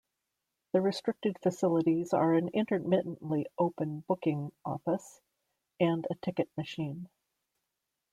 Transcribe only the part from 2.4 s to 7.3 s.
intermittently open booking office and a ticket machine.